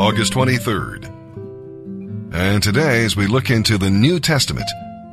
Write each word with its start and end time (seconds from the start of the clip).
August 0.00 0.32
23rd. 0.32 1.04
And 2.32 2.62
today, 2.62 3.04
as 3.04 3.16
we 3.16 3.26
look 3.26 3.50
into 3.50 3.76
the 3.76 3.90
New 3.90 4.18
Testament, 4.18 4.64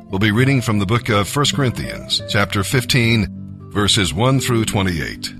we'll 0.06 0.18
be 0.18 0.30
reading 0.30 0.62
from 0.62 0.78
the 0.78 0.86
book 0.86 1.10
of 1.10 1.36
1 1.36 1.44
Corinthians, 1.54 2.22
chapter 2.30 2.64
15, 2.64 3.68
verses 3.70 4.14
1 4.14 4.40
through 4.40 4.64
28. 4.64 5.34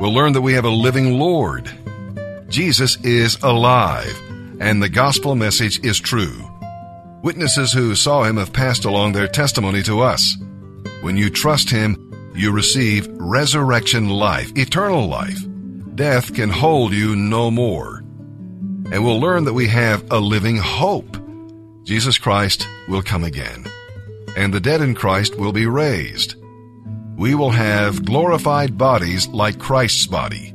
We'll 0.00 0.14
learn 0.14 0.32
that 0.34 0.42
we 0.42 0.52
have 0.52 0.64
a 0.64 0.70
living 0.70 1.18
Lord. 1.18 1.68
Jesus 2.48 2.96
is 3.04 3.36
alive, 3.42 4.16
and 4.60 4.80
the 4.80 4.88
gospel 4.88 5.34
message 5.34 5.84
is 5.84 5.98
true. 5.98 6.48
Witnesses 7.24 7.72
who 7.72 7.96
saw 7.96 8.22
him 8.22 8.36
have 8.36 8.52
passed 8.52 8.84
along 8.84 9.10
their 9.10 9.26
testimony 9.26 9.82
to 9.82 10.02
us. 10.02 10.36
When 11.00 11.16
you 11.16 11.30
trust 11.30 11.68
him, 11.68 12.32
you 12.36 12.52
receive 12.52 13.08
resurrection 13.10 14.08
life, 14.08 14.52
eternal 14.56 15.08
life. 15.08 15.44
Death 15.96 16.32
can 16.32 16.48
hold 16.48 16.92
you 16.92 17.16
no 17.16 17.50
more. 17.50 17.99
And 18.92 19.04
we'll 19.04 19.20
learn 19.20 19.44
that 19.44 19.54
we 19.54 19.68
have 19.68 20.10
a 20.10 20.18
living 20.18 20.56
hope. 20.56 21.16
Jesus 21.84 22.18
Christ 22.18 22.66
will 22.88 23.02
come 23.02 23.24
again, 23.24 23.64
and 24.36 24.52
the 24.52 24.60
dead 24.60 24.80
in 24.80 24.94
Christ 24.94 25.36
will 25.36 25.52
be 25.52 25.66
raised. 25.66 26.34
We 27.16 27.34
will 27.34 27.50
have 27.50 28.04
glorified 28.04 28.78
bodies 28.78 29.28
like 29.28 29.58
Christ's 29.58 30.06
body. 30.06 30.54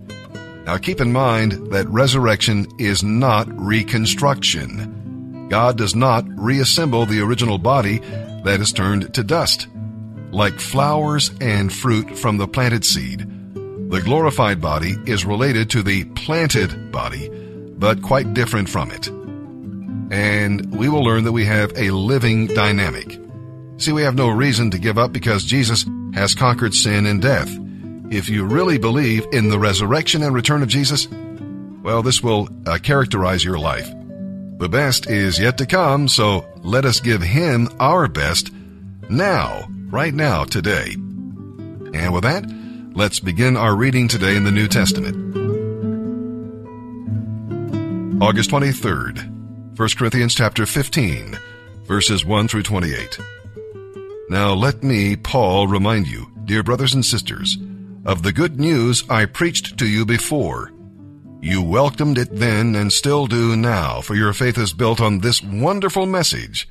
Now 0.65 0.77
keep 0.77 0.99
in 0.99 1.11
mind 1.11 1.71
that 1.71 1.87
resurrection 1.89 2.67
is 2.79 3.03
not 3.03 3.47
reconstruction. 3.59 5.47
God 5.49 5.77
does 5.77 5.95
not 5.95 6.25
reassemble 6.37 7.05
the 7.05 7.21
original 7.21 7.57
body 7.57 7.99
that 8.43 8.59
is 8.59 8.73
turned 8.73 9.13
to 9.13 9.23
dust 9.23 9.67
like 10.35 10.59
flowers 10.59 11.31
and 11.39 11.71
fruit 11.71 12.17
from 12.17 12.37
the 12.37 12.47
planted 12.47 12.83
seed. 12.83 13.19
The 13.89 14.01
glorified 14.03 14.59
body 14.59 14.95
is 15.05 15.23
related 15.23 15.69
to 15.69 15.81
the 15.81 16.03
planted 16.03 16.91
body, 16.91 17.29
but 17.85 18.01
quite 18.01 18.33
different 18.33 18.67
from 18.67 18.89
it. 18.89 19.07
And 20.11 20.75
we 20.75 20.89
will 20.89 21.03
learn 21.03 21.23
that 21.25 21.33
we 21.33 21.45
have 21.45 21.71
a 21.77 21.91
living 21.91 22.47
dynamic. 22.47 23.19
See, 23.77 23.91
we 23.91 24.01
have 24.01 24.15
no 24.15 24.29
reason 24.29 24.71
to 24.71 24.79
give 24.79 24.97
up 24.97 25.13
because 25.13 25.43
Jesus 25.43 25.85
has 26.15 26.33
conquered 26.33 26.73
sin 26.73 27.05
and 27.05 27.21
death. 27.21 27.47
If 28.09 28.27
you 28.27 28.43
really 28.43 28.79
believe 28.79 29.27
in 29.31 29.49
the 29.49 29.59
resurrection 29.59 30.23
and 30.23 30.33
return 30.33 30.63
of 30.63 30.67
Jesus, 30.67 31.07
well, 31.83 32.01
this 32.01 32.23
will 32.23 32.49
uh, 32.65 32.79
characterize 32.81 33.45
your 33.45 33.59
life. 33.59 33.87
The 34.57 34.67
best 34.67 35.07
is 35.07 35.37
yet 35.37 35.59
to 35.59 35.67
come, 35.67 36.07
so 36.07 36.43
let 36.63 36.85
us 36.85 36.99
give 36.99 37.21
Him 37.21 37.69
our 37.79 38.07
best 38.07 38.51
now 39.11 39.67
right 39.91 40.13
now, 40.15 40.43
today. 40.43 40.93
And 41.93 42.11
with 42.15 42.23
that, 42.23 42.51
let's 42.95 43.19
begin 43.19 43.55
our 43.55 43.75
reading 43.75 44.07
today 44.07 44.35
in 44.35 44.43
the 44.43 44.51
New 44.51 44.67
Testament. 44.67 45.44
August 48.21 48.49
23rd, 48.49 49.77
1 49.77 49.89
Corinthians 49.97 50.33
chapter 50.33 50.65
15, 50.65 51.37
verses 51.83 52.23
1 52.23 52.47
through 52.47 52.63
28. 52.63 53.19
Now 54.29 54.53
let 54.53 54.81
me, 54.83 55.17
Paul, 55.17 55.67
remind 55.67 56.07
you, 56.07 56.31
dear 56.45 56.63
brothers 56.63 56.93
and 56.93 57.05
sisters, 57.05 57.57
of 58.05 58.23
the 58.23 58.31
good 58.31 58.57
news 58.57 59.03
I 59.09 59.25
preached 59.25 59.77
to 59.79 59.85
you 59.85 60.05
before. 60.05 60.71
You 61.41 61.61
welcomed 61.61 62.17
it 62.17 62.33
then 62.37 62.73
and 62.73 62.91
still 62.93 63.27
do 63.27 63.57
now, 63.57 63.99
for 63.99 64.15
your 64.15 64.31
faith 64.31 64.57
is 64.57 64.71
built 64.71 65.01
on 65.01 65.19
this 65.19 65.43
wonderful 65.43 66.05
message. 66.05 66.69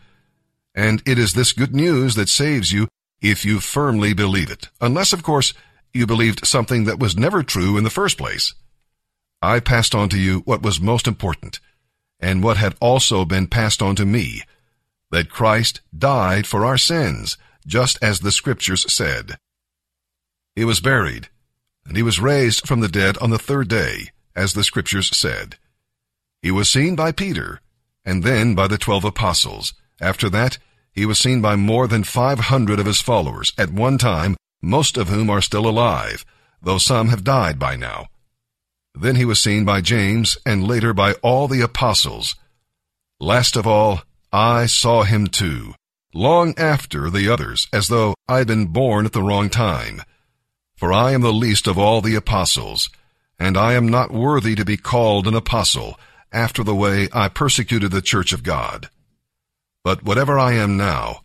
And 0.75 1.03
it 1.05 1.19
is 1.19 1.34
this 1.34 1.53
good 1.53 1.75
news 1.75 2.14
that 2.14 2.31
saves 2.31 2.73
you 2.73 2.89
if 3.20 3.45
you 3.45 3.61
firmly 3.61 4.14
believe 4.14 4.51
it, 4.51 4.70
unless, 4.81 5.12
of 5.12 5.23
course, 5.23 5.53
you 5.92 6.06
believed 6.06 6.47
something 6.47 6.84
that 6.84 6.98
was 6.98 7.19
never 7.19 7.42
true 7.42 7.77
in 7.77 7.84
the 7.84 7.91
first 7.91 8.17
place. 8.17 8.55
I 9.45 9.61
passed 9.61 9.95
on 9.95 10.09
to 10.09 10.19
you 10.19 10.41
what 10.47 10.62
was 10.62 10.81
most 10.81 11.06
important, 11.06 11.61
and 12.19 12.42
what 12.42 12.56
had 12.56 12.77
also 12.81 13.27
been 13.27 13.47
passed 13.47 13.83
on 13.83 13.95
to 13.97 14.06
me, 14.06 14.42
that 15.11 15.28
Christ 15.28 15.83
died 15.97 16.46
for 16.46 16.64
our 16.64 16.79
sins, 16.79 17.36
just 17.67 17.98
as 18.01 18.20
the 18.20 18.33
Scriptures 18.33 18.91
said. 18.91 19.36
He 20.57 20.64
was 20.64 20.80
buried, 20.80 21.29
and 21.85 21.95
he 21.95 22.02
was 22.02 22.18
raised 22.18 22.67
from 22.67 22.80
the 22.80 22.89
dead 22.89 23.18
on 23.18 23.29
the 23.29 23.39
third 23.39 23.68
day, 23.68 24.13
as 24.35 24.55
the 24.55 24.64
Scriptures 24.64 25.14
said. 25.14 25.58
He 26.41 26.51
was 26.51 26.70
seen 26.70 26.97
by 26.97 27.13
Peter, 27.13 27.61
and 28.02 28.24
then 28.24 28.55
by 28.55 28.67
the 28.67 28.79
twelve 28.79 29.05
apostles. 29.05 29.74
After 30.01 30.30
that, 30.30 30.57
he 30.91 31.05
was 31.05 31.18
seen 31.18 31.42
by 31.42 31.55
more 31.55 31.86
than 31.86 32.02
500 32.02 32.80
of 32.80 32.86
his 32.86 33.02
followers 33.02 33.52
at 33.58 33.70
one 33.70 33.98
time, 33.98 34.36
most 34.63 34.97
of 34.97 35.08
whom 35.08 35.29
are 35.29 35.42
still 35.42 35.68
alive, 35.68 36.24
though 36.63 36.79
some 36.79 37.08
have 37.08 37.24
died 37.24 37.58
by 37.58 37.77
now. 37.77 38.07
Then 38.94 39.16
he 39.16 39.24
was 39.24 39.42
seen 39.42 39.64
by 39.64 39.80
James 39.80 40.38
and 40.46 40.66
later 40.66 40.94
by 40.94 41.14
all 41.14 41.48
the 41.48 41.60
apostles. 41.60 42.36
Last 43.18 43.56
of 43.56 43.66
all, 43.66 44.02
I 44.32 44.66
saw 44.66 45.02
him 45.02 45.27
too, 45.27 45.74
long 46.12 46.55
after 46.58 47.10
the 47.10 47.28
others, 47.28 47.68
as 47.72 47.88
though 47.88 48.14
I'd 48.28 48.46
been 48.46 48.66
born 48.66 49.05
at 49.06 49.12
the 49.12 49.22
wrong 49.22 49.50
time. 49.50 50.02
For 50.77 50.92
I 50.92 51.12
am 51.12 51.22
the 51.22 51.32
least 51.32 51.66
of 51.66 51.78
all 51.78 52.00
the 52.00 52.14
apostles, 52.14 52.90
and 53.38 53.56
I 53.56 53.74
am 53.74 53.88
not 53.88 54.12
worthy 54.12 54.55
to 54.55 54.64
be 54.64 54.77
called 54.77 55.26
an 55.26 55.34
apostle, 55.34 55.98
after 56.32 56.64
the 56.64 56.74
way 56.74 57.08
I 57.12 57.28
persecuted 57.28 57.92
the 57.92 58.02
church 58.02 58.32
of 58.32 58.42
God. 58.42 58.90
But 59.84 60.02
whatever 60.02 60.38
I 60.38 60.55
am 60.55 60.76
now, 60.76 61.20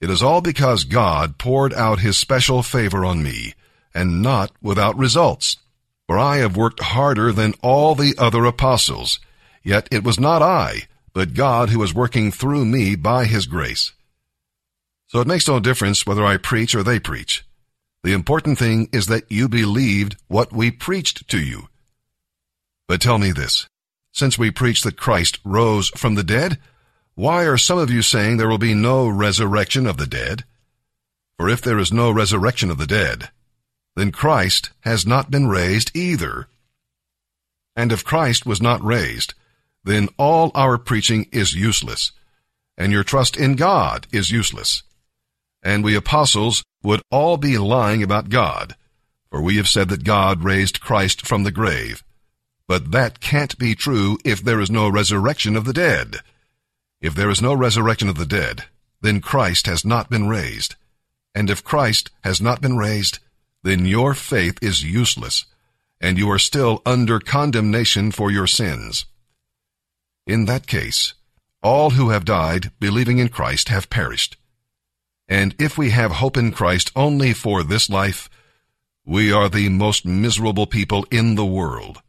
it 0.00 0.10
is 0.10 0.22
all 0.22 0.40
because 0.40 0.84
God 0.84 1.38
poured 1.38 1.74
out 1.74 2.00
his 2.00 2.16
special 2.16 2.62
favor 2.62 3.04
on 3.04 3.22
me, 3.22 3.54
and 3.94 4.22
not 4.22 4.52
without 4.62 4.96
results. 4.96 5.58
For 6.06 6.18
I 6.18 6.36
have 6.38 6.56
worked 6.56 6.82
harder 6.82 7.32
than 7.32 7.54
all 7.62 7.94
the 7.94 8.14
other 8.18 8.44
apostles, 8.44 9.18
yet 9.62 9.88
it 9.90 10.04
was 10.04 10.20
not 10.20 10.42
I, 10.42 10.82
but 11.12 11.34
God 11.34 11.70
who 11.70 11.78
was 11.78 11.94
working 11.94 12.30
through 12.30 12.64
me 12.64 12.94
by 12.94 13.24
his 13.24 13.46
grace. 13.46 13.92
So 15.08 15.20
it 15.20 15.26
makes 15.26 15.48
no 15.48 15.60
difference 15.60 16.06
whether 16.06 16.24
I 16.24 16.36
preach 16.36 16.74
or 16.74 16.82
they 16.82 17.00
preach. 17.00 17.44
The 18.02 18.12
important 18.12 18.58
thing 18.58 18.88
is 18.92 19.06
that 19.06 19.30
you 19.30 19.48
believed 19.48 20.16
what 20.28 20.52
we 20.52 20.70
preached 20.70 21.28
to 21.28 21.40
you. 21.40 21.68
But 22.86 23.00
tell 23.00 23.18
me 23.18 23.32
this, 23.32 23.68
since 24.12 24.38
we 24.38 24.50
preach 24.50 24.82
that 24.82 24.96
Christ 24.96 25.40
rose 25.44 25.88
from 25.90 26.14
the 26.14 26.22
dead, 26.22 26.58
why 27.14 27.44
are 27.44 27.56
some 27.56 27.78
of 27.78 27.90
you 27.90 28.02
saying 28.02 28.36
there 28.36 28.48
will 28.48 28.58
be 28.58 28.74
no 28.74 29.08
resurrection 29.08 29.86
of 29.86 29.96
the 29.96 30.06
dead? 30.06 30.44
For 31.36 31.48
if 31.48 31.62
there 31.62 31.78
is 31.78 31.92
no 31.92 32.10
resurrection 32.10 32.70
of 32.70 32.78
the 32.78 32.86
dead, 32.86 33.30
then 33.96 34.12
Christ 34.12 34.70
has 34.80 35.06
not 35.06 35.30
been 35.30 35.48
raised 35.48 35.90
either. 35.96 36.48
And 37.74 37.90
if 37.90 38.04
Christ 38.04 38.46
was 38.46 38.62
not 38.62 38.84
raised, 38.84 39.34
then 39.84 40.08
all 40.18 40.50
our 40.54 40.78
preaching 40.78 41.28
is 41.32 41.54
useless, 41.54 42.12
and 42.76 42.92
your 42.92 43.04
trust 43.04 43.36
in 43.36 43.56
God 43.56 44.06
is 44.12 44.30
useless. 44.30 44.82
And 45.62 45.82
we 45.82 45.96
apostles 45.96 46.62
would 46.82 47.02
all 47.10 47.36
be 47.38 47.58
lying 47.58 48.02
about 48.02 48.28
God, 48.28 48.76
for 49.30 49.40
we 49.40 49.56
have 49.56 49.68
said 49.68 49.88
that 49.88 50.04
God 50.04 50.44
raised 50.44 50.80
Christ 50.80 51.26
from 51.26 51.42
the 51.42 51.50
grave. 51.50 52.04
But 52.68 52.92
that 52.92 53.20
can't 53.20 53.58
be 53.58 53.74
true 53.74 54.18
if 54.24 54.42
there 54.42 54.60
is 54.60 54.70
no 54.70 54.88
resurrection 54.88 55.56
of 55.56 55.64
the 55.64 55.72
dead. 55.72 56.16
If 57.00 57.14
there 57.14 57.30
is 57.30 57.40
no 57.40 57.54
resurrection 57.54 58.08
of 58.08 58.18
the 58.18 58.26
dead, 58.26 58.64
then 59.00 59.20
Christ 59.20 59.66
has 59.66 59.84
not 59.84 60.10
been 60.10 60.28
raised. 60.28 60.74
And 61.34 61.48
if 61.48 61.64
Christ 61.64 62.10
has 62.24 62.40
not 62.40 62.60
been 62.60 62.76
raised, 62.76 63.20
then 63.66 63.84
your 63.84 64.14
faith 64.14 64.58
is 64.62 64.84
useless, 64.84 65.44
and 66.00 66.18
you 66.18 66.30
are 66.30 66.38
still 66.38 66.82
under 66.86 67.18
condemnation 67.18 68.10
for 68.10 68.30
your 68.30 68.46
sins. 68.46 69.06
In 70.26 70.44
that 70.44 70.66
case, 70.66 71.14
all 71.62 71.90
who 71.90 72.10
have 72.10 72.24
died 72.24 72.70
believing 72.78 73.18
in 73.18 73.28
Christ 73.28 73.68
have 73.68 73.90
perished. 73.90 74.36
And 75.28 75.54
if 75.58 75.76
we 75.76 75.90
have 75.90 76.12
hope 76.12 76.36
in 76.36 76.52
Christ 76.52 76.92
only 76.94 77.32
for 77.32 77.62
this 77.62 77.90
life, 77.90 78.30
we 79.04 79.32
are 79.32 79.48
the 79.48 79.68
most 79.68 80.04
miserable 80.06 80.66
people 80.66 81.04
in 81.10 81.34
the 81.34 81.46
world. 81.46 82.02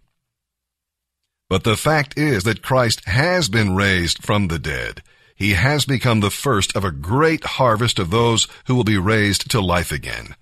But 1.49 1.63
the 1.63 1.77
fact 1.77 2.17
is 2.17 2.43
that 2.43 2.61
Christ 2.61 3.05
has 3.05 3.49
been 3.49 3.75
raised 3.75 4.23
from 4.23 4.47
the 4.47 4.59
dead. 4.59 5.01
He 5.35 5.53
has 5.53 5.85
become 5.85 6.19
the 6.19 6.31
first 6.31 6.75
of 6.75 6.83
a 6.83 6.91
great 6.91 7.43
harvest 7.43 7.99
of 7.99 8.09
those 8.09 8.47
who 8.65 8.75
will 8.75 8.83
be 8.83 8.97
raised 8.97 9.49
to 9.51 9.61
life 9.61 9.91
again. 9.91 10.35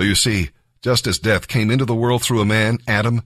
So 0.00 0.04
you 0.04 0.14
see, 0.14 0.48
just 0.80 1.06
as 1.06 1.18
death 1.18 1.46
came 1.46 1.70
into 1.70 1.84
the 1.84 1.94
world 1.94 2.22
through 2.22 2.40
a 2.40 2.46
man, 2.46 2.78
Adam, 2.88 3.20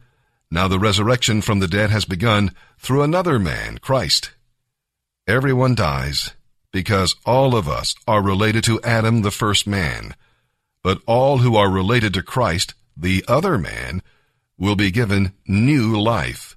now 0.50 0.66
the 0.66 0.80
resurrection 0.80 1.40
from 1.40 1.60
the 1.60 1.68
dead 1.68 1.90
has 1.90 2.04
begun 2.04 2.50
through 2.78 3.02
another 3.02 3.38
man, 3.38 3.78
Christ. 3.78 4.32
Everyone 5.28 5.76
dies 5.76 6.32
because 6.72 7.14
all 7.24 7.54
of 7.54 7.68
us 7.68 7.94
are 8.08 8.20
related 8.20 8.64
to 8.64 8.82
Adam, 8.82 9.22
the 9.22 9.30
first 9.30 9.68
man. 9.68 10.16
But 10.82 11.00
all 11.06 11.38
who 11.38 11.54
are 11.54 11.70
related 11.70 12.12
to 12.14 12.24
Christ, 12.24 12.74
the 12.96 13.24
other 13.28 13.56
man, 13.56 14.02
will 14.58 14.74
be 14.74 14.90
given 14.90 15.32
new 15.46 15.96
life. 15.96 16.56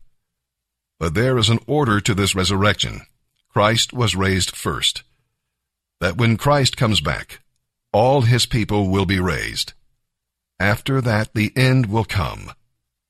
But 0.97 1.13
there 1.13 1.37
is 1.37 1.49
an 1.49 1.59
order 1.67 2.01
to 2.01 2.15
this 2.15 2.33
resurrection. 2.33 3.01
Christ 3.49 3.93
was 3.93 4.15
raised 4.15 4.55
first. 4.55 5.03
That 6.01 6.17
when 6.17 6.37
Christ 6.37 6.75
comes 6.75 7.01
back, 7.01 7.41
all 7.93 8.21
his 8.21 8.47
people 8.47 8.89
will 8.89 9.05
be 9.05 9.19
raised. 9.19 9.73
After 10.59 11.01
that, 11.01 11.33
the 11.33 11.51
end 11.55 11.87
will 11.87 12.05
come, 12.05 12.51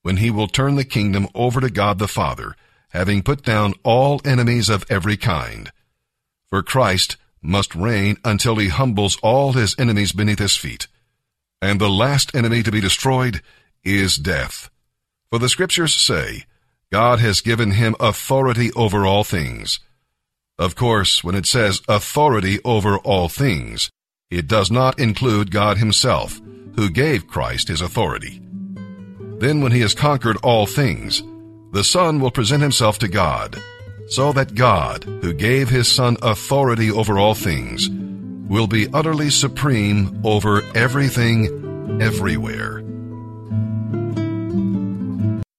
when 0.02 0.18
he 0.18 0.30
will 0.30 0.48
turn 0.48 0.76
the 0.76 0.84
kingdom 0.84 1.28
over 1.34 1.60
to 1.60 1.70
God 1.70 1.98
the 1.98 2.08
Father, 2.08 2.54
having 2.90 3.22
put 3.22 3.42
down 3.42 3.74
all 3.82 4.20
enemies 4.24 4.68
of 4.68 4.84
every 4.90 5.16
kind. 5.16 5.70
For 6.50 6.62
Christ 6.62 7.16
must 7.42 7.74
reign 7.74 8.16
until 8.24 8.56
he 8.56 8.68
humbles 8.68 9.18
all 9.22 9.52
his 9.52 9.74
enemies 9.78 10.12
beneath 10.12 10.38
his 10.38 10.56
feet. 10.56 10.88
And 11.60 11.80
the 11.80 11.90
last 11.90 12.34
enemy 12.34 12.62
to 12.62 12.70
be 12.70 12.80
destroyed 12.80 13.42
is 13.84 14.16
death. 14.16 14.70
For 15.30 15.38
the 15.38 15.48
scriptures 15.48 15.94
say, 15.94 16.44
God 16.90 17.20
has 17.20 17.40
given 17.40 17.72
him 17.72 17.94
authority 18.00 18.72
over 18.72 19.04
all 19.04 19.24
things. 19.24 19.80
Of 20.58 20.74
course, 20.74 21.22
when 21.22 21.34
it 21.34 21.46
says 21.46 21.82
authority 21.88 22.58
over 22.64 22.98
all 22.98 23.28
things, 23.28 23.90
it 24.30 24.48
does 24.48 24.70
not 24.70 24.98
include 24.98 25.50
God 25.50 25.78
himself, 25.78 26.40
who 26.78 26.88
gave 26.88 27.26
Christ 27.26 27.66
his 27.66 27.80
authority. 27.80 28.40
Then 29.40 29.62
when 29.62 29.72
he 29.72 29.80
has 29.80 29.94
conquered 29.94 30.36
all 30.44 30.64
things, 30.64 31.24
the 31.72 31.82
Son 31.82 32.20
will 32.20 32.30
present 32.30 32.62
himself 32.62 33.00
to 33.00 33.08
God, 33.08 33.60
so 34.06 34.32
that 34.34 34.54
God, 34.54 35.02
who 35.02 35.32
gave 35.32 35.68
his 35.68 35.88
Son 35.90 36.16
authority 36.22 36.88
over 36.92 37.18
all 37.18 37.34
things, 37.34 37.88
will 38.48 38.68
be 38.68 38.86
utterly 38.94 39.28
supreme 39.28 40.20
over 40.22 40.62
everything, 40.76 41.98
everywhere. 42.00 42.80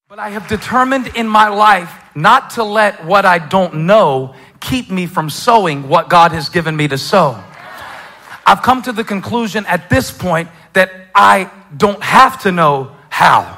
But 0.07 0.19
I 0.19 0.30
have 0.30 0.48
determined 0.48 1.07
in 1.18 1.27
my 1.27 1.50
life 1.50 1.94
not 2.16 2.51
to 2.51 2.63
let 2.63 3.04
what 3.04 3.25
I 3.25 3.39
don't 3.39 3.86
know 3.88 4.36
keep 4.62 4.89
me 4.89 5.06
from 5.06 5.30
sowing 5.30 5.89
what 5.89 6.07
God 6.07 6.31
has 6.31 6.48
given 6.48 6.77
me 6.77 6.88
to 6.88 6.98
sow. 6.98 7.44
I've 8.45 8.63
come 8.63 8.81
to 8.83 8.94
the 8.94 9.04
conclusion 9.04 9.66
at 9.66 9.89
this 9.89 10.12
point 10.12 10.48
that 10.74 10.92
I 11.13 11.51
don't 11.75 12.01
have 12.01 12.42
to 12.44 12.51
know 12.51 12.95
how. 13.10 13.57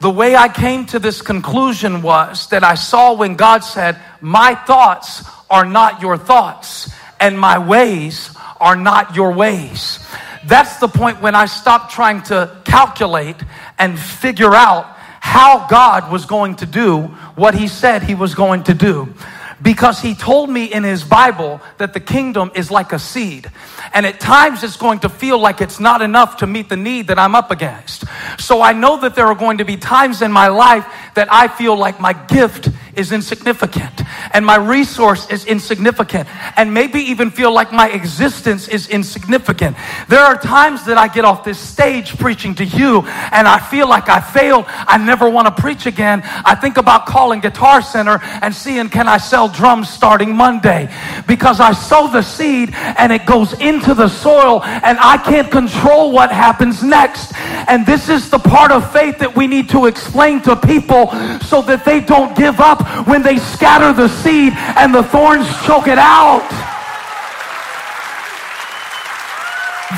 The 0.00 0.10
way 0.10 0.36
I 0.36 0.48
came 0.48 0.86
to 0.86 0.98
this 0.98 1.22
conclusion 1.22 2.02
was 2.02 2.48
that 2.48 2.62
I 2.62 2.74
saw 2.74 3.14
when 3.14 3.36
God 3.36 3.60
said, 3.60 3.98
My 4.20 4.54
thoughts 4.54 5.24
are 5.48 5.64
not 5.64 6.02
your 6.02 6.18
thoughts, 6.18 6.92
and 7.18 7.38
my 7.38 7.58
ways 7.58 8.30
are 8.60 8.76
not 8.76 9.16
your 9.16 9.32
ways. 9.32 9.98
That's 10.44 10.76
the 10.78 10.88
point 10.88 11.22
when 11.22 11.34
I 11.34 11.46
stopped 11.46 11.92
trying 11.92 12.22
to 12.24 12.54
calculate 12.64 13.36
and 13.78 13.98
figure 13.98 14.54
out 14.54 14.84
how 15.20 15.66
God 15.68 16.12
was 16.12 16.26
going 16.26 16.56
to 16.56 16.66
do 16.66 17.02
what 17.34 17.54
He 17.54 17.66
said 17.66 18.02
He 18.02 18.14
was 18.14 18.34
going 18.34 18.64
to 18.64 18.74
do 18.74 19.14
because 19.64 19.98
he 19.98 20.14
told 20.14 20.50
me 20.50 20.66
in 20.66 20.84
his 20.84 21.02
Bible 21.02 21.58
that 21.78 21.94
the 21.94 21.98
kingdom 21.98 22.52
is 22.54 22.70
like 22.70 22.92
a 22.92 22.98
seed. 22.98 23.50
And 23.94 24.04
at 24.04 24.20
times 24.20 24.62
it's 24.62 24.76
going 24.76 24.98
to 25.00 25.08
feel 25.08 25.38
like 25.38 25.62
it's 25.62 25.80
not 25.80 26.02
enough 26.02 26.36
to 26.38 26.46
meet 26.46 26.68
the 26.68 26.76
need 26.76 27.06
that 27.06 27.18
I'm 27.18 27.34
up 27.34 27.50
against. 27.50 28.04
So 28.38 28.60
I 28.60 28.74
know 28.74 29.00
that 29.00 29.14
there 29.14 29.26
are 29.26 29.34
going 29.34 29.58
to 29.58 29.64
be 29.64 29.78
times 29.78 30.20
in 30.20 30.30
my 30.30 30.48
life 30.48 30.86
that 31.14 31.32
I 31.32 31.48
feel 31.48 31.76
like 31.76 31.98
my 31.98 32.12
gift 32.12 32.68
is 32.96 33.12
insignificant 33.12 34.02
and 34.32 34.44
my 34.44 34.56
resource 34.56 35.28
is 35.30 35.44
insignificant 35.46 36.28
and 36.56 36.72
maybe 36.72 37.00
even 37.00 37.30
feel 37.30 37.52
like 37.52 37.72
my 37.72 37.88
existence 37.90 38.68
is 38.68 38.88
insignificant. 38.88 39.76
There 40.08 40.20
are 40.20 40.36
times 40.36 40.84
that 40.86 40.98
I 40.98 41.08
get 41.08 41.24
off 41.24 41.44
this 41.44 41.58
stage 41.58 42.16
preaching 42.18 42.54
to 42.56 42.64
you 42.64 43.02
and 43.32 43.46
I 43.48 43.58
feel 43.58 43.88
like 43.88 44.08
I 44.08 44.20
failed. 44.20 44.64
I 44.68 44.98
never 44.98 45.28
want 45.28 45.54
to 45.54 45.62
preach 45.62 45.86
again. 45.86 46.22
I 46.24 46.54
think 46.54 46.76
about 46.76 47.06
calling 47.06 47.40
Guitar 47.40 47.82
Center 47.82 48.20
and 48.42 48.54
seeing 48.54 48.88
can 48.88 49.08
I 49.08 49.18
sell 49.18 49.48
drums 49.48 49.88
starting 49.88 50.34
Monday 50.34 50.92
because 51.26 51.60
I 51.60 51.72
sow 51.72 52.08
the 52.08 52.22
seed 52.22 52.70
and 52.74 53.12
it 53.12 53.26
goes 53.26 53.52
into 53.60 53.94
the 53.94 54.08
soil 54.08 54.62
and 54.62 54.98
I 55.00 55.18
can't 55.18 55.50
control 55.50 56.12
what 56.12 56.30
happens 56.30 56.82
next. 56.82 57.32
And 57.68 57.86
this 57.86 58.08
is 58.08 58.30
the 58.30 58.38
part 58.38 58.72
of 58.72 58.92
faith 58.92 59.18
that 59.18 59.34
we 59.34 59.46
need 59.46 59.68
to 59.70 59.86
explain 59.86 60.40
to 60.42 60.56
people 60.56 61.10
so 61.40 61.62
that 61.62 61.84
they 61.84 62.00
don't 62.00 62.36
give 62.36 62.60
up 62.60 62.83
when 63.04 63.22
they 63.22 63.38
scatter 63.38 63.92
the 63.92 64.08
seed 64.08 64.52
and 64.76 64.94
the 64.94 65.02
thorns 65.02 65.46
choke 65.64 65.88
it 65.88 65.98
out. 65.98 66.44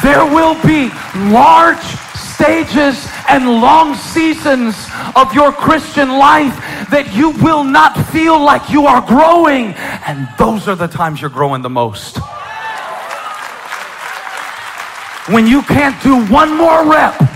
There 0.03 0.25
will 0.27 0.55
be 0.67 0.91
large 1.33 1.83
stages 2.37 3.09
and 3.29 3.49
long 3.49 3.95
seasons 3.95 4.77
of 5.15 5.33
your 5.33 5.53
Christian 5.53 6.11
life 6.19 6.55
that 6.91 7.13
you 7.15 7.31
will 7.43 7.65
not 7.65 7.97
feel 8.09 8.39
like 8.39 8.71
you 8.71 8.87
are 8.87 9.01
growing. 9.01 9.75
And 10.07 10.29
those 10.39 10.69
are 10.69 10.77
the 10.77 10.87
times 10.87 11.21
you're 11.21 11.31
growing 11.31 11.63
the 11.63 11.71
most. 11.71 12.19
When 15.29 15.47
you 15.47 15.63
can't 15.63 16.01
do 16.03 16.25
one 16.27 16.57
more 16.57 16.85
rep 16.89 17.36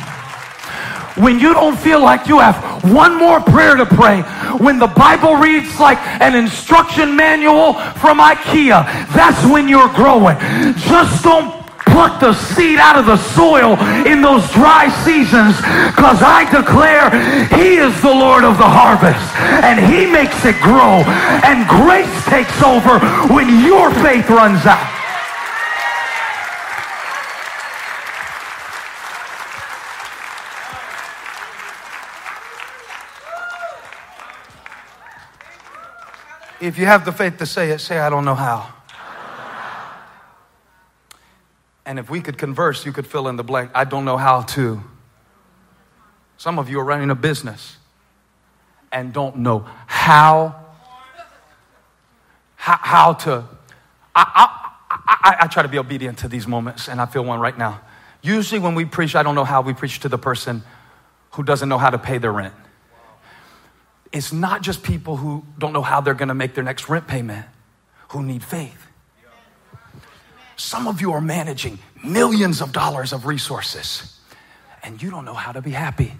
when 1.21 1.39
you 1.39 1.55
don't 1.55 1.79
feel 1.79 2.01
like 2.01 2.27
you 2.27 2.39
have 2.39 2.83
one 2.93 3.19
more 3.19 3.41
prayer 3.41 3.77
to 3.77 3.87
pray, 3.87 4.23
when 4.59 4.79
the 4.79 4.87
Bible 4.87 5.37
reads 5.37 5.79
like 5.79 5.99
an 6.21 6.35
instruction 6.35 7.15
manual 7.15 7.75
from 7.75 8.19
IKEA, 8.19 8.85
that's 9.13 9.45
when 9.47 9.69
you're 9.69 9.93
growing. 9.95 10.39
Just 10.77 11.23
don't 11.23 11.61
pluck 11.87 12.21
the 12.21 12.33
seed 12.33 12.79
out 12.79 12.97
of 12.97 13.07
the 13.07 13.17
soil 13.35 13.77
in 14.07 14.23
those 14.23 14.49
dry 14.53 14.89
seasons 15.05 15.57
because 15.91 16.23
I 16.23 16.47
declare 16.49 17.11
he 17.51 17.77
is 17.77 17.95
the 18.01 18.15
Lord 18.15 18.45
of 18.45 18.57
the 18.59 18.69
harvest 18.69 19.21
and 19.65 19.79
he 19.79 20.07
makes 20.07 20.45
it 20.45 20.57
grow 20.63 21.03
and 21.45 21.69
grace 21.69 22.25
takes 22.27 22.63
over 22.63 22.99
when 23.33 23.65
your 23.65 23.91
faith 24.03 24.31
runs 24.31 24.65
out. 24.67 24.90
If 36.61 36.77
you 36.77 36.85
have 36.85 37.07
the 37.07 37.13
faith 37.13 37.39
to 37.39 37.47
say 37.47 37.71
it, 37.71 37.79
say, 37.79 37.99
I 37.99 38.11
don't 38.11 38.27
know 38.27 38.35
how. 38.35 38.71
And 41.87 41.99
if 41.99 42.11
we 42.11 42.21
could 42.21 42.37
converse, 42.37 42.85
you 42.85 42.93
could 42.93 43.07
fill 43.07 43.29
in 43.29 43.37
the 43.37 43.43
blank. 43.43 43.71
I 43.75 43.85
don't 43.85 44.05
know 44.05 44.19
how 44.19 44.43
to. 44.43 44.83
Some 46.37 46.59
of 46.59 46.69
you 46.69 46.79
are 46.81 46.85
running 46.85 47.11
a 47.11 47.15
business 47.15 47.79
and 48.93 49.13
don't 49.13 49.39
know 49.39 49.67
how, 49.87 50.67
how, 52.57 52.77
how 52.77 53.13
to. 53.15 53.45
I, 54.15 54.25
I, 54.91 55.07
I, 55.23 55.37
I 55.41 55.47
try 55.47 55.63
to 55.63 55.69
be 55.69 55.79
obedient 55.79 56.19
to 56.19 56.29
these 56.29 56.47
moments, 56.47 56.89
and 56.89 57.01
I 57.01 57.07
feel 57.07 57.25
one 57.25 57.41
right 57.41 57.57
now. 57.57 57.81
Usually, 58.23 58.61
when 58.61 58.75
we 58.75 58.85
preach, 58.85 59.17
I 59.17 59.23
don't 59.23 59.35
know 59.35 59.45
how 59.45 59.63
we 59.63 59.73
preach 59.73 60.01
to 60.01 60.09
the 60.09 60.19
person 60.19 60.63
who 61.33 61.43
doesn't 61.43 61.69
know 61.69 61.79
how 61.79 61.91
to 61.91 61.99
pay 61.99 62.19
their 62.19 62.33
rent 62.33 62.55
it's 64.13 64.33
not 64.33 64.63
just 64.63 64.83
people 64.83 65.17
who 65.17 65.45
don't 65.59 65.73
know 65.73 65.83
how 65.83 66.01
they're 66.01 66.15
going 66.15 66.29
to 66.29 66.35
make 66.35 66.55
their 66.55 66.65
next 66.65 66.89
rent 66.89 67.07
payment 67.07 67.47
who 68.09 68.23
need 68.23 68.43
faith. 68.43 68.87
Some 70.57 70.89
of 70.89 71.01
you 71.01 71.13
are 71.13 71.21
managing 71.21 71.79
millions 72.05 72.61
of 72.61 72.73
dollars 72.73 73.13
of 73.13 73.25
resources 73.25 74.19
and 74.83 75.03
you 75.03 75.11
don't 75.11 75.25
know 75.25 75.35
how 75.35 75.53
to 75.53 75.63
be 75.63 75.71
happy. 75.71 76.13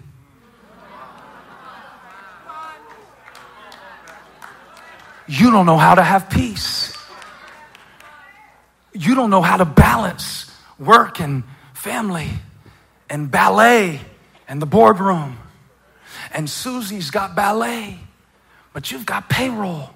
You 5.27 5.51
don't 5.51 5.65
know 5.65 5.77
how 5.77 5.95
to 5.95 6.03
have 6.03 6.29
peace. 6.29 6.97
You 8.93 9.15
don't 9.15 9.29
know 9.29 9.41
how 9.41 9.57
to 9.57 9.65
balance 9.65 10.51
work 10.77 11.19
and 11.19 11.43
family 11.73 12.29
and 13.09 13.31
ballet 13.31 14.01
and 14.47 14.61
the 14.61 14.65
boardroom 14.65 15.37
and 16.33 16.49
Susie's 16.49 17.11
got 17.11 17.35
ballet, 17.35 17.99
but 18.73 18.91
you've 18.91 19.05
got 19.05 19.29
payroll, 19.29 19.89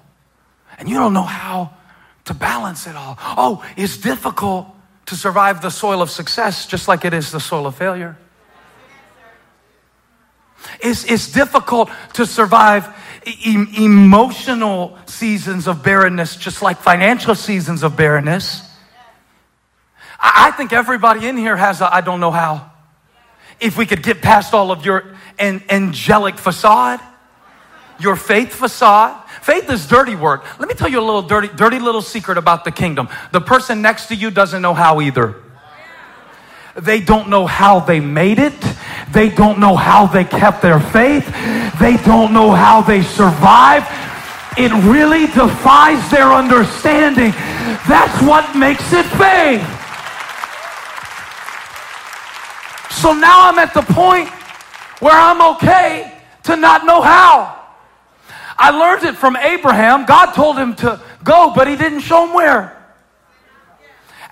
and 0.78 0.88
you 0.88 0.96
don't 0.96 1.12
know 1.12 1.22
how 1.22 1.72
to 2.26 2.34
balance 2.34 2.86
it 2.86 2.96
all. 2.96 3.16
Oh, 3.18 3.64
it's 3.76 3.96
difficult 3.96 4.66
to 5.06 5.16
survive 5.16 5.62
the 5.62 5.70
soil 5.70 6.02
of 6.02 6.10
success 6.10 6.66
just 6.66 6.88
like 6.88 7.04
it 7.04 7.14
is 7.14 7.30
the 7.30 7.40
soil 7.40 7.66
of 7.66 7.76
failure. 7.76 8.16
It's, 10.80 11.04
it's 11.04 11.30
difficult 11.30 11.90
to 12.14 12.26
survive 12.26 12.88
e- 13.24 13.84
emotional 13.84 14.98
seasons 15.06 15.68
of 15.68 15.82
barrenness 15.82 16.36
just 16.36 16.60
like 16.60 16.78
financial 16.78 17.34
seasons 17.34 17.82
of 17.82 17.96
barrenness. 17.96 18.62
I, 20.18 20.50
think 20.50 20.72
everybody 20.72 21.28
in 21.28 21.36
here 21.36 21.56
has 21.56 21.80
a 21.80 21.94
I 21.94 22.00
don't 22.00 22.20
know 22.20 22.30
how. 22.30 22.72
If 23.60 23.76
we 23.76 23.86
could 23.86 24.02
get 24.02 24.20
past 24.20 24.54
all 24.54 24.70
of 24.70 24.84
your 24.84 25.04
an 25.38 25.62
angelic 25.68 26.38
facade, 26.38 27.00
your 27.98 28.16
faith 28.16 28.52
facade. 28.52 29.22
Faith 29.42 29.70
is 29.70 29.86
dirty 29.86 30.14
work. 30.14 30.44
Let 30.58 30.68
me 30.68 30.74
tell 30.74 30.88
you 30.88 31.00
a 31.00 31.04
little 31.04 31.22
dirty, 31.22 31.48
dirty 31.48 31.78
little 31.78 32.02
secret 32.02 32.36
about 32.36 32.64
the 32.64 32.70
kingdom. 32.70 33.08
The 33.32 33.40
person 33.40 33.80
next 33.80 34.06
to 34.06 34.14
you 34.14 34.30
doesn't 34.30 34.60
know 34.60 34.74
how 34.74 35.00
either. 35.00 35.36
They 36.74 37.00
don't 37.00 37.30
know 37.30 37.46
how 37.46 37.80
they 37.80 38.00
made 38.00 38.38
it. 38.38 38.54
They 39.10 39.30
don't 39.30 39.58
know 39.58 39.76
how 39.76 40.06
they 40.06 40.24
kept 40.24 40.60
their 40.60 40.80
faith. 40.80 41.26
They 41.80 41.96
don't 42.04 42.34
know 42.34 42.50
how 42.50 42.82
they 42.82 43.02
survived. 43.02 43.86
It 44.58 44.72
really 44.84 45.26
defies 45.26 46.10
their 46.10 46.32
understanding. 46.32 47.32
That's 47.88 48.22
what 48.22 48.56
makes 48.56 48.92
it 48.92 49.06
faith. 49.06 49.75
So 52.96 53.12
now 53.12 53.48
I'm 53.50 53.58
at 53.58 53.74
the 53.74 53.82
point 53.82 54.28
where 55.00 55.12
I'm 55.12 55.56
okay 55.56 56.12
to 56.44 56.56
not 56.56 56.86
know 56.86 57.02
how. 57.02 57.62
I 58.58 58.70
learned 58.70 59.04
it 59.04 59.16
from 59.16 59.36
Abraham. 59.36 60.06
God 60.06 60.32
told 60.32 60.56
him 60.56 60.74
to 60.76 60.98
go, 61.22 61.52
but 61.54 61.68
he 61.68 61.76
didn't 61.76 62.00
show 62.00 62.26
him 62.26 62.32
where. 62.32 62.72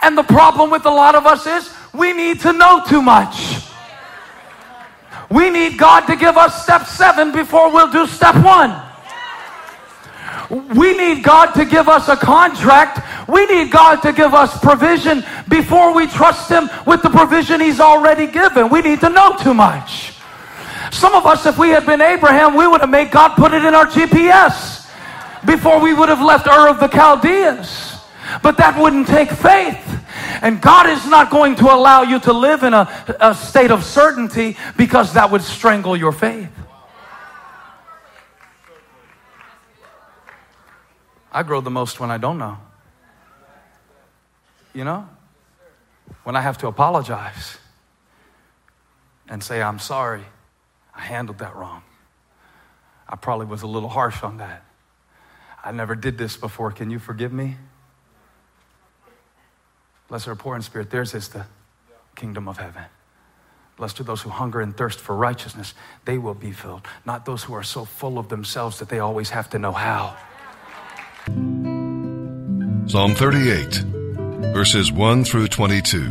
And 0.00 0.16
the 0.16 0.22
problem 0.22 0.70
with 0.70 0.86
a 0.86 0.90
lot 0.90 1.14
of 1.14 1.26
us 1.26 1.46
is 1.46 1.74
we 1.92 2.14
need 2.14 2.40
to 2.40 2.54
know 2.54 2.82
too 2.88 3.02
much. 3.02 3.62
We 5.30 5.50
need 5.50 5.78
God 5.78 6.06
to 6.06 6.16
give 6.16 6.38
us 6.38 6.62
step 6.62 6.86
seven 6.86 7.32
before 7.32 7.70
we'll 7.70 7.92
do 7.92 8.06
step 8.06 8.34
one. 8.42 8.70
We 10.50 10.96
need 10.96 11.22
God 11.22 11.52
to 11.52 11.64
give 11.64 11.88
us 11.88 12.08
a 12.08 12.16
contract. 12.16 13.00
We 13.28 13.46
need 13.46 13.70
God 13.70 14.02
to 14.02 14.12
give 14.12 14.34
us 14.34 14.58
provision 14.60 15.24
before 15.48 15.94
we 15.94 16.06
trust 16.06 16.50
Him 16.50 16.68
with 16.86 17.02
the 17.02 17.10
provision 17.10 17.60
He's 17.60 17.80
already 17.80 18.26
given. 18.26 18.68
We 18.68 18.82
need 18.82 19.00
to 19.00 19.08
know 19.08 19.36
too 19.36 19.54
much. 19.54 20.12
Some 20.92 21.14
of 21.14 21.26
us, 21.26 21.46
if 21.46 21.58
we 21.58 21.70
had 21.70 21.86
been 21.86 22.00
Abraham, 22.00 22.54
we 22.54 22.66
would 22.66 22.80
have 22.80 22.90
made 22.90 23.10
God 23.10 23.36
put 23.36 23.52
it 23.52 23.64
in 23.64 23.74
our 23.74 23.86
GPS 23.86 24.88
before 25.46 25.80
we 25.80 25.94
would 25.94 26.08
have 26.08 26.20
left 26.20 26.46
Ur 26.46 26.68
of 26.68 26.78
the 26.78 26.88
Chaldeans. 26.88 27.96
But 28.42 28.56
that 28.58 28.78
wouldn't 28.78 29.06
take 29.06 29.30
faith. 29.30 29.80
And 30.42 30.60
God 30.60 30.88
is 30.88 31.06
not 31.06 31.30
going 31.30 31.56
to 31.56 31.64
allow 31.72 32.02
you 32.02 32.18
to 32.20 32.32
live 32.32 32.62
in 32.62 32.74
a, 32.74 32.88
a 33.20 33.34
state 33.34 33.70
of 33.70 33.84
certainty 33.84 34.56
because 34.76 35.14
that 35.14 35.30
would 35.30 35.42
strangle 35.42 35.96
your 35.96 36.12
faith. 36.12 36.50
I 41.34 41.42
grow 41.42 41.60
the 41.60 41.70
most 41.70 41.98
when 41.98 42.12
I 42.12 42.16
don't 42.16 42.38
know. 42.38 42.58
You 44.72 44.84
know? 44.84 45.08
When 46.22 46.36
I 46.36 46.40
have 46.40 46.58
to 46.58 46.68
apologize 46.68 47.58
and 49.28 49.42
say, 49.42 49.60
I'm 49.60 49.80
sorry, 49.80 50.22
I 50.94 51.00
handled 51.00 51.38
that 51.38 51.56
wrong. 51.56 51.82
I 53.08 53.16
probably 53.16 53.46
was 53.46 53.62
a 53.62 53.66
little 53.66 53.88
harsh 53.88 54.22
on 54.22 54.36
that. 54.36 54.64
I 55.64 55.72
never 55.72 55.96
did 55.96 56.18
this 56.18 56.36
before. 56.36 56.70
Can 56.70 56.90
you 56.90 57.00
forgive 57.00 57.32
me? 57.32 57.56
Blessed 60.08 60.28
are 60.28 60.36
poor 60.36 60.54
in 60.54 60.62
spirit. 60.62 60.90
Theirs 60.90 61.14
is 61.14 61.28
the 61.28 61.46
kingdom 62.14 62.46
of 62.46 62.58
heaven. 62.58 62.84
Blessed 63.76 63.98
are 63.98 64.04
those 64.04 64.22
who 64.22 64.30
hunger 64.30 64.60
and 64.60 64.76
thirst 64.76 65.00
for 65.00 65.16
righteousness. 65.16 65.74
They 66.04 66.16
will 66.16 66.34
be 66.34 66.52
filled. 66.52 66.86
Not 67.04 67.26
those 67.26 67.42
who 67.42 67.54
are 67.54 67.64
so 67.64 67.84
full 67.84 68.20
of 68.20 68.28
themselves 68.28 68.78
that 68.78 68.88
they 68.88 69.00
always 69.00 69.30
have 69.30 69.50
to 69.50 69.58
know 69.58 69.72
how. 69.72 70.16
Psalm 71.26 73.14
38, 73.14 73.76
verses 74.52 74.92
1 74.92 75.24
through 75.24 75.48
22. 75.48 76.02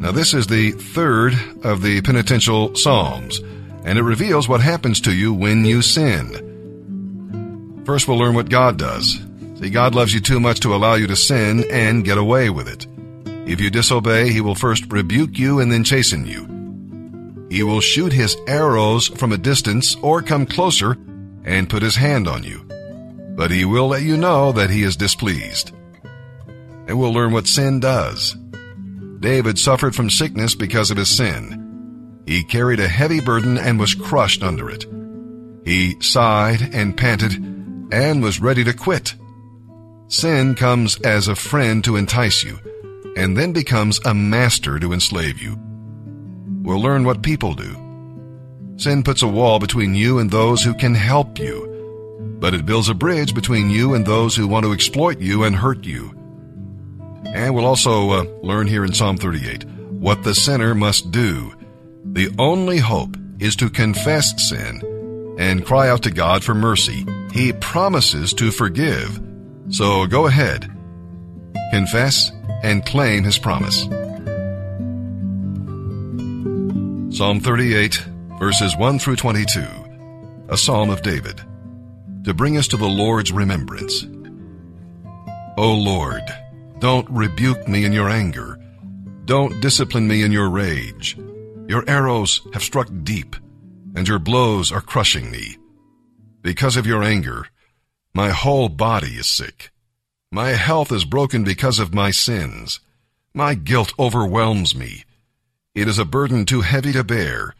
Now, 0.00 0.10
this 0.10 0.34
is 0.34 0.48
the 0.48 0.72
third 0.72 1.34
of 1.62 1.82
the 1.82 2.02
penitential 2.02 2.74
Psalms, 2.74 3.38
and 3.84 3.96
it 3.96 4.02
reveals 4.02 4.48
what 4.48 4.60
happens 4.60 5.00
to 5.02 5.14
you 5.14 5.32
when 5.32 5.64
you 5.64 5.82
sin. 5.82 6.32
First, 7.86 8.08
we'll 8.08 8.18
learn 8.18 8.34
what 8.34 8.50
God 8.50 8.76
does. 8.76 9.20
See, 9.60 9.70
God 9.70 9.94
loves 9.94 10.12
you 10.12 10.20
too 10.20 10.40
much 10.40 10.58
to 10.60 10.74
allow 10.74 10.94
you 10.94 11.06
to 11.06 11.14
sin 11.14 11.64
and 11.70 12.04
get 12.04 12.18
away 12.18 12.50
with 12.50 12.66
it. 12.66 12.88
If 13.48 13.60
you 13.60 13.70
disobey, 13.70 14.32
He 14.32 14.40
will 14.40 14.56
first 14.56 14.92
rebuke 14.92 15.38
you 15.38 15.60
and 15.60 15.70
then 15.70 15.84
chasten 15.84 16.26
you. 16.26 17.46
He 17.50 17.62
will 17.62 17.80
shoot 17.80 18.12
His 18.12 18.36
arrows 18.48 19.06
from 19.06 19.30
a 19.30 19.38
distance 19.38 19.94
or 20.02 20.22
come 20.22 20.44
closer 20.44 20.96
and 21.44 21.70
put 21.70 21.84
His 21.84 21.94
hand 21.94 22.26
on 22.26 22.42
you 22.42 22.66
but 23.34 23.50
he 23.50 23.64
will 23.64 23.88
let 23.88 24.02
you 24.02 24.16
know 24.16 24.52
that 24.52 24.70
he 24.70 24.82
is 24.82 24.96
displeased. 24.96 25.72
And 26.86 26.98
we'll 26.98 27.12
learn 27.12 27.32
what 27.32 27.46
sin 27.46 27.80
does. 27.80 28.36
David 29.20 29.58
suffered 29.58 29.94
from 29.94 30.10
sickness 30.10 30.54
because 30.54 30.90
of 30.90 30.96
his 30.96 31.08
sin. 31.08 32.22
He 32.26 32.44
carried 32.44 32.80
a 32.80 32.88
heavy 32.88 33.20
burden 33.20 33.56
and 33.56 33.78
was 33.78 33.94
crushed 33.94 34.42
under 34.42 34.68
it. 34.70 34.86
He 35.64 36.00
sighed 36.00 36.74
and 36.74 36.96
panted 36.96 37.32
and 37.92 38.22
was 38.22 38.40
ready 38.40 38.64
to 38.64 38.72
quit. 38.72 39.14
Sin 40.08 40.54
comes 40.54 41.00
as 41.00 41.28
a 41.28 41.36
friend 41.36 41.82
to 41.84 41.96
entice 41.96 42.42
you 42.42 42.58
and 43.16 43.36
then 43.36 43.52
becomes 43.52 44.00
a 44.04 44.14
master 44.14 44.78
to 44.78 44.92
enslave 44.92 45.40
you. 45.40 45.58
We'll 46.62 46.80
learn 46.80 47.04
what 47.04 47.22
people 47.22 47.54
do. 47.54 47.76
Sin 48.76 49.02
puts 49.02 49.22
a 49.22 49.28
wall 49.28 49.58
between 49.58 49.94
you 49.94 50.18
and 50.18 50.30
those 50.30 50.62
who 50.62 50.74
can 50.74 50.94
help 50.94 51.38
you 51.38 51.71
but 52.42 52.54
it 52.54 52.66
builds 52.66 52.88
a 52.88 52.94
bridge 52.94 53.36
between 53.36 53.70
you 53.70 53.94
and 53.94 54.04
those 54.04 54.34
who 54.34 54.48
want 54.48 54.66
to 54.66 54.72
exploit 54.72 55.20
you 55.20 55.44
and 55.44 55.54
hurt 55.54 55.84
you. 55.84 56.10
And 57.24 57.54
we'll 57.54 57.64
also 57.64 58.10
uh, 58.10 58.24
learn 58.42 58.66
here 58.66 58.84
in 58.84 58.92
Psalm 58.92 59.16
38 59.16 59.64
what 59.64 60.24
the 60.24 60.34
sinner 60.34 60.74
must 60.74 61.12
do. 61.12 61.54
The 62.04 62.34
only 62.40 62.78
hope 62.78 63.16
is 63.38 63.54
to 63.56 63.70
confess 63.70 64.48
sin 64.48 65.36
and 65.38 65.64
cry 65.64 65.88
out 65.88 66.02
to 66.02 66.10
God 66.10 66.42
for 66.42 66.52
mercy. 66.52 67.06
He 67.32 67.52
promises 67.52 68.34
to 68.34 68.50
forgive. 68.50 69.22
So 69.68 70.08
go 70.08 70.26
ahead, 70.26 70.68
confess, 71.70 72.32
and 72.64 72.84
claim 72.84 73.22
his 73.22 73.38
promise. 73.38 73.82
Psalm 77.16 77.38
38, 77.38 78.04
verses 78.40 78.76
1 78.76 78.98
through 78.98 79.16
22, 79.16 79.64
a 80.48 80.58
psalm 80.58 80.90
of 80.90 81.02
David 81.02 81.40
to 82.24 82.34
bring 82.34 82.56
us 82.56 82.68
to 82.68 82.76
the 82.76 82.88
Lord's 82.88 83.32
remembrance. 83.32 84.04
O 85.56 85.74
Lord, 85.74 86.22
don't 86.78 87.08
rebuke 87.10 87.68
me 87.68 87.84
in 87.84 87.92
your 87.92 88.08
anger. 88.08 88.58
Don't 89.24 89.60
discipline 89.60 90.08
me 90.08 90.22
in 90.22 90.32
your 90.32 90.48
rage. 90.48 91.16
Your 91.68 91.84
arrows 91.88 92.40
have 92.52 92.62
struck 92.62 92.88
deep, 93.02 93.36
and 93.94 94.08
your 94.08 94.18
blows 94.18 94.72
are 94.72 94.80
crushing 94.80 95.30
me. 95.30 95.56
Because 96.42 96.76
of 96.76 96.86
your 96.86 97.02
anger, 97.02 97.46
my 98.14 98.30
whole 98.30 98.68
body 98.68 99.14
is 99.14 99.26
sick. 99.26 99.70
My 100.30 100.50
health 100.50 100.90
is 100.90 101.04
broken 101.04 101.44
because 101.44 101.78
of 101.78 101.94
my 101.94 102.10
sins. 102.10 102.80
My 103.34 103.54
guilt 103.54 103.92
overwhelms 103.98 104.74
me. 104.74 105.04
It 105.74 105.88
is 105.88 105.98
a 105.98 106.04
burden 106.04 106.44
too 106.44 106.62
heavy 106.62 106.92
to 106.92 107.04
bear. 107.04 107.54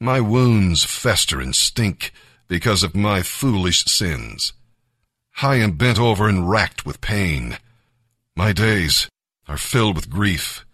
My 0.00 0.20
wounds 0.20 0.84
fester 0.84 1.40
and 1.40 1.54
stink 1.54 2.12
because 2.52 2.82
of 2.82 2.94
my 2.94 3.22
foolish 3.22 3.82
sins. 3.86 4.52
I 5.40 5.54
am 5.56 5.78
bent 5.78 5.98
over 5.98 6.28
and 6.28 6.50
racked 6.50 6.84
with 6.84 7.00
pain. 7.00 7.56
My 8.36 8.52
days 8.52 9.08
are 9.48 9.56
filled 9.56 9.96
with 9.96 10.10
grief. 10.10 10.66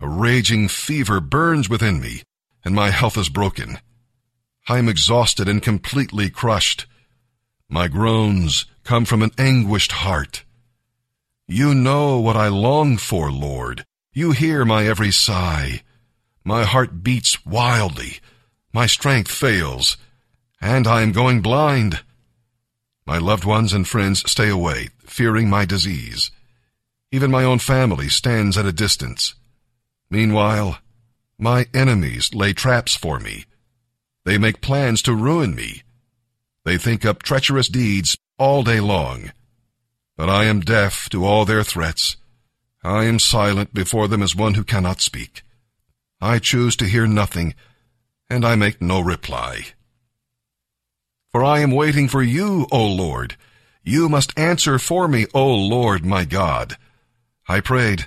A 0.00 0.08
raging 0.08 0.66
fever 0.66 1.20
burns 1.20 1.68
within 1.68 2.00
me, 2.00 2.24
and 2.64 2.74
my 2.74 2.90
health 2.90 3.16
is 3.16 3.28
broken. 3.28 3.78
I 4.68 4.78
am 4.78 4.88
exhausted 4.88 5.48
and 5.48 5.62
completely 5.62 6.30
crushed. 6.30 6.86
My 7.68 7.86
groans 7.86 8.66
come 8.82 9.04
from 9.04 9.22
an 9.22 9.30
anguished 9.38 9.92
heart. 9.92 10.42
You 11.46 11.76
know 11.76 12.18
what 12.18 12.34
I 12.36 12.48
long 12.48 12.96
for, 12.96 13.30
Lord. 13.30 13.84
You 14.12 14.32
hear 14.32 14.64
my 14.64 14.84
every 14.84 15.12
sigh. 15.12 15.82
My 16.42 16.64
heart 16.64 17.04
beats 17.04 17.46
wildly. 17.46 18.18
My 18.72 18.86
strength 18.86 19.30
fails 19.30 19.96
and 20.60 20.86
I 20.86 21.02
am 21.02 21.12
going 21.12 21.40
blind. 21.40 22.00
My 23.06 23.18
loved 23.18 23.44
ones 23.44 23.72
and 23.72 23.86
friends 23.86 24.28
stay 24.30 24.48
away, 24.48 24.88
fearing 25.00 25.48
my 25.48 25.64
disease. 25.64 26.30
Even 27.10 27.30
my 27.30 27.44
own 27.44 27.58
family 27.58 28.08
stands 28.08 28.58
at 28.58 28.66
a 28.66 28.72
distance. 28.72 29.34
Meanwhile, 30.10 30.78
my 31.38 31.66
enemies 31.72 32.34
lay 32.34 32.52
traps 32.52 32.96
for 32.96 33.18
me. 33.18 33.44
They 34.24 34.36
make 34.36 34.60
plans 34.60 35.00
to 35.02 35.14
ruin 35.14 35.54
me. 35.54 35.82
They 36.64 36.76
think 36.76 37.06
up 37.06 37.22
treacherous 37.22 37.68
deeds 37.68 38.18
all 38.38 38.62
day 38.62 38.80
long. 38.80 39.32
But 40.16 40.28
I 40.28 40.44
am 40.44 40.60
deaf 40.60 41.08
to 41.10 41.24
all 41.24 41.44
their 41.44 41.62
threats. 41.62 42.16
I 42.82 43.04
am 43.04 43.18
silent 43.18 43.72
before 43.72 44.08
them 44.08 44.22
as 44.22 44.36
one 44.36 44.54
who 44.54 44.64
cannot 44.64 45.00
speak. 45.00 45.42
I 46.20 46.38
choose 46.38 46.76
to 46.76 46.86
hear 46.86 47.06
nothing, 47.06 47.54
and 48.28 48.44
I 48.44 48.56
make 48.56 48.82
no 48.82 49.00
reply. 49.00 49.68
For 51.30 51.44
I 51.44 51.60
am 51.60 51.70
waiting 51.70 52.08
for 52.08 52.22
you, 52.22 52.66
O 52.70 52.86
Lord. 52.86 53.36
You 53.82 54.08
must 54.08 54.38
answer 54.38 54.78
for 54.78 55.08
me, 55.08 55.26
O 55.34 55.54
Lord 55.54 56.04
my 56.04 56.24
God. 56.24 56.76
I 57.48 57.60
prayed, 57.60 58.06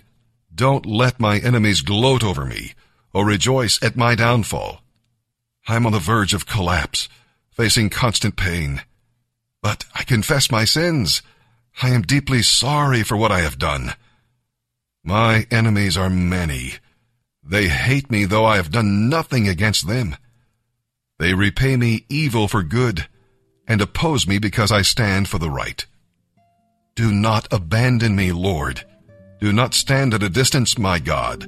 Don't 0.53 0.85
let 0.85 1.19
my 1.19 1.39
enemies 1.39 1.81
gloat 1.81 2.23
over 2.23 2.45
me, 2.45 2.73
or 3.13 3.25
rejoice 3.25 3.81
at 3.83 3.95
my 3.95 4.15
downfall. 4.15 4.81
I 5.67 5.75
am 5.75 5.85
on 5.85 5.91
the 5.91 5.99
verge 5.99 6.33
of 6.33 6.45
collapse, 6.45 7.09
facing 7.51 7.89
constant 7.89 8.35
pain. 8.35 8.81
But 9.61 9.85
I 9.93 10.03
confess 10.03 10.51
my 10.51 10.65
sins. 10.65 11.21
I 11.81 11.89
am 11.89 12.01
deeply 12.01 12.41
sorry 12.41 13.03
for 13.03 13.15
what 13.15 13.31
I 13.31 13.41
have 13.41 13.59
done. 13.59 13.93
My 15.03 15.47
enemies 15.51 15.97
are 15.97 16.09
many. 16.09 16.73
They 17.43 17.69
hate 17.69 18.11
me, 18.11 18.25
though 18.25 18.45
I 18.45 18.57
have 18.57 18.71
done 18.71 19.09
nothing 19.09 19.47
against 19.47 19.87
them. 19.87 20.15
They 21.21 21.35
repay 21.35 21.77
me 21.77 22.03
evil 22.09 22.47
for 22.47 22.63
good 22.63 23.07
and 23.67 23.79
oppose 23.79 24.25
me 24.25 24.39
because 24.39 24.71
I 24.71 24.81
stand 24.81 25.29
for 25.29 25.37
the 25.37 25.51
right. 25.51 25.85
Do 26.95 27.11
not 27.11 27.47
abandon 27.51 28.15
me, 28.15 28.31
Lord. 28.31 28.83
Do 29.39 29.53
not 29.53 29.75
stand 29.75 30.15
at 30.15 30.23
a 30.23 30.29
distance, 30.29 30.79
my 30.79 30.97
God. 30.97 31.45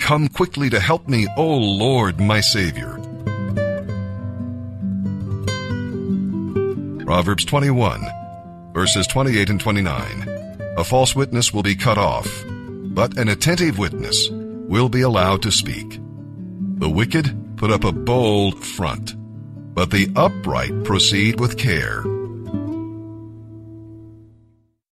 Come 0.00 0.26
quickly 0.26 0.68
to 0.68 0.80
help 0.80 1.06
me, 1.06 1.28
O 1.36 1.46
Lord, 1.46 2.18
my 2.18 2.40
Savior. 2.40 2.98
Proverbs 7.04 7.44
21, 7.44 8.72
verses 8.74 9.06
28 9.06 9.48
and 9.48 9.60
29. 9.60 10.74
A 10.76 10.82
false 10.82 11.14
witness 11.14 11.54
will 11.54 11.62
be 11.62 11.76
cut 11.76 11.98
off, 11.98 12.44
but 12.48 13.16
an 13.16 13.28
attentive 13.28 13.78
witness 13.78 14.28
will 14.32 14.88
be 14.88 15.02
allowed 15.02 15.40
to 15.42 15.52
speak. 15.52 16.00
The 16.80 16.90
wicked 16.90 17.43
put 17.64 17.72
up 17.72 17.84
a 17.84 17.92
bold 17.92 18.62
front. 18.62 19.14
But 19.74 19.90
the 19.90 20.12
upright 20.16 20.84
proceed 20.84 21.40
with 21.40 21.56
care 21.56 22.02